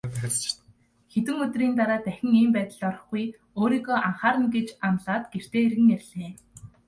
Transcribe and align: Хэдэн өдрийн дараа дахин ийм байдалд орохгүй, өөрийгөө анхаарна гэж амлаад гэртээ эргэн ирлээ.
Хэдэн 1.11 1.37
өдрийн 1.45 1.73
дараа 1.79 1.99
дахин 2.05 2.31
ийм 2.41 2.49
байдалд 2.55 2.81
орохгүй, 2.89 3.23
өөрийгөө 3.59 3.97
анхаарна 4.07 4.47
гэж 4.55 4.67
амлаад 4.87 5.23
гэртээ 5.31 5.63
эргэн 5.67 5.89
ирлээ. 5.95 6.31